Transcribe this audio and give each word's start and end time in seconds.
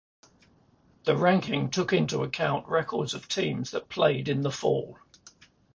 The 1.03 1.15
ranking 1.15 1.69
took 1.69 1.93
into 1.93 2.23
account 2.23 2.67
records 2.67 3.13
of 3.13 3.27
teams 3.27 3.69
that 3.69 3.87
played 3.87 4.29
in 4.29 4.41
the 4.41 4.49
fall. 4.49 4.97